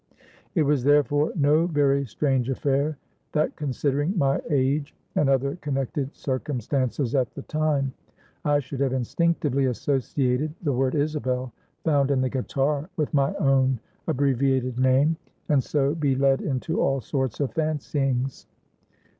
It 0.55 0.63
was 0.63 0.83
therefore 0.83 1.31
no 1.35 1.67
very 1.67 2.07
strange 2.07 2.49
affair, 2.49 2.97
that 3.33 3.55
considering 3.55 4.17
my 4.17 4.41
age, 4.49 4.95
and 5.15 5.29
other 5.29 5.57
connected 5.57 6.15
circumstances 6.15 7.13
at 7.13 7.31
the 7.35 7.43
time, 7.43 7.93
I 8.43 8.61
should 8.61 8.79
have 8.79 8.93
instinctively 8.93 9.65
associated 9.67 10.55
the 10.63 10.73
word 10.73 10.95
Isabel, 10.95 11.53
found 11.83 12.09
in 12.09 12.21
the 12.21 12.29
guitar, 12.29 12.89
with 12.97 13.13
my 13.13 13.35
own 13.35 13.77
abbreviated 14.07 14.79
name, 14.79 15.17
and 15.49 15.63
so 15.63 15.93
be 15.93 16.15
led 16.15 16.41
into 16.41 16.81
all 16.81 16.99
sorts 16.99 17.39
of 17.39 17.53
fancyings. 17.53 18.47